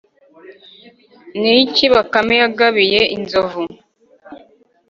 ni 1.39 1.51
iki 1.63 1.85
bakame 1.93 2.35
yagabiye 2.41 3.01
inzovu? 3.15 3.63